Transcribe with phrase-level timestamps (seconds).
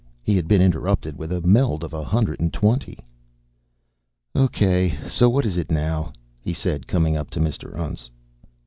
[0.23, 2.97] He had been interrupted with a meld of a hundred and twenty.
[4.35, 7.75] "Okay, so what is it now?" he said, coming up to Mr.
[7.77, 8.09] Untz.
[8.09, 8.09] Mr.